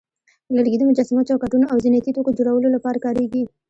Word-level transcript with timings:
لرګي 0.55 0.77
د 0.79 0.83
مجسمو، 0.89 1.27
چوکاټونو، 1.29 1.65
او 1.71 1.77
زینتي 1.83 2.11
توکو 2.15 2.35
جوړولو 2.39 2.73
لپاره 2.75 2.97
کارېږي. 3.05 3.43